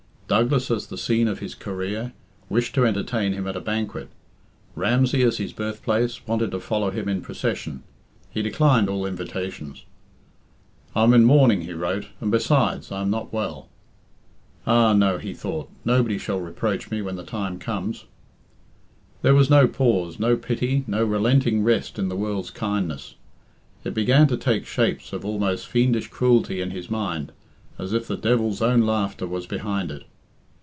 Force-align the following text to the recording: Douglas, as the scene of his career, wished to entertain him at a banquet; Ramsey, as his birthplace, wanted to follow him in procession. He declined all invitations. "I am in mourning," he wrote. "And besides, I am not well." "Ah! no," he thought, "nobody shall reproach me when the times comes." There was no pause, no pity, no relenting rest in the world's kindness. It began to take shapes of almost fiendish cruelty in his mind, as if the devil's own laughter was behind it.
Douglas, 0.31 0.71
as 0.71 0.87
the 0.87 0.97
scene 0.97 1.27
of 1.27 1.39
his 1.39 1.53
career, 1.53 2.13
wished 2.47 2.73
to 2.75 2.85
entertain 2.85 3.33
him 3.33 3.45
at 3.49 3.57
a 3.57 3.59
banquet; 3.59 4.07
Ramsey, 4.77 5.23
as 5.23 5.39
his 5.39 5.51
birthplace, 5.51 6.25
wanted 6.25 6.51
to 6.51 6.61
follow 6.61 6.89
him 6.89 7.09
in 7.09 7.19
procession. 7.21 7.83
He 8.29 8.41
declined 8.41 8.87
all 8.87 9.05
invitations. 9.05 9.83
"I 10.95 11.03
am 11.03 11.13
in 11.13 11.25
mourning," 11.25 11.63
he 11.63 11.73
wrote. 11.73 12.07
"And 12.21 12.31
besides, 12.31 12.93
I 12.93 13.01
am 13.01 13.09
not 13.09 13.33
well." 13.33 13.67
"Ah! 14.65 14.93
no," 14.93 15.17
he 15.17 15.33
thought, 15.33 15.69
"nobody 15.83 16.17
shall 16.17 16.39
reproach 16.39 16.89
me 16.89 17.01
when 17.01 17.17
the 17.17 17.25
times 17.25 17.61
comes." 17.61 18.05
There 19.23 19.35
was 19.35 19.49
no 19.49 19.67
pause, 19.67 20.17
no 20.17 20.37
pity, 20.37 20.85
no 20.87 21.03
relenting 21.03 21.61
rest 21.61 21.99
in 21.99 22.07
the 22.07 22.15
world's 22.15 22.51
kindness. 22.51 23.15
It 23.83 23.93
began 23.93 24.27
to 24.29 24.37
take 24.37 24.65
shapes 24.65 25.11
of 25.11 25.25
almost 25.25 25.67
fiendish 25.67 26.07
cruelty 26.07 26.61
in 26.61 26.71
his 26.71 26.89
mind, 26.89 27.33
as 27.77 27.91
if 27.91 28.07
the 28.07 28.15
devil's 28.15 28.61
own 28.61 28.79
laughter 28.83 29.27
was 29.27 29.45
behind 29.45 29.91
it. 29.91 30.05